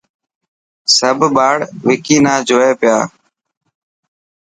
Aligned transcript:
سڀ 0.95 1.19
ٻاڙ 1.35 1.57
وڪي 1.85 2.17
نا 2.25 2.33
جوئي 2.47 2.71
پيا. 2.79 2.97